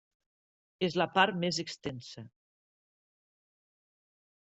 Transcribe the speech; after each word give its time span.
És 0.85 0.95
la 1.01 1.05
part 1.17 1.37
més 1.43 1.59
extensa. 1.63 2.23